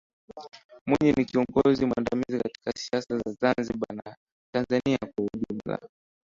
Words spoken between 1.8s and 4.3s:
mwandamizi katika siasa za Zanzibar na